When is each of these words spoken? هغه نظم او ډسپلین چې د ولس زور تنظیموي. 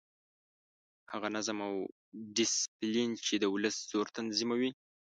هغه 1.11 1.27
نظم 1.35 1.57
او 1.67 1.73
ډسپلین 2.35 3.11
چې 3.25 3.35
د 3.39 3.45
ولس 3.53 3.75
زور 3.89 4.07
تنظیموي. 4.17 4.71